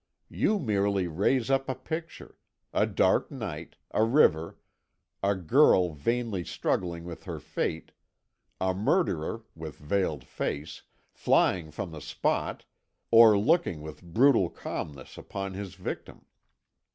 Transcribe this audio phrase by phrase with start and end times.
[0.31, 2.35] You merely raise up a picture
[2.73, 4.57] a dark night, a river,
[5.21, 7.91] a girl vainly struggling with her fate,
[8.59, 12.65] a murderer (with veiled face) flying from the spot,
[13.11, 16.25] or looking with brutal calmness upon his victim.